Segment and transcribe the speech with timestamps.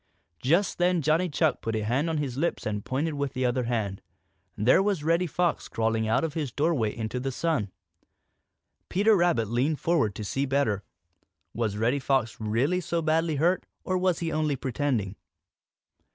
[0.41, 3.65] Just then Johnny Chuck put a hand on his lips and pointed with the other
[3.65, 4.01] hand.
[4.57, 7.71] There was Reddy Fox crawling out of his doorway into the sun.
[8.89, 10.81] Peter Rabbit leaned forward to see better.
[11.53, 15.17] Was Reddy Fox really so badly hurt, or was he only pretending?